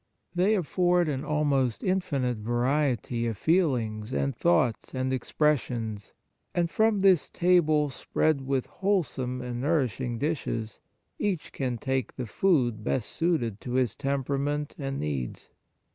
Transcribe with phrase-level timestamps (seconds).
[0.33, 6.13] They afford an almost infinite variety of feelings and thoughts and expres sions,
[6.55, 10.79] and, from this table spread with wholesome and nourishing dishes,
[11.19, 15.49] each can take the food best suited to his temperament and needs.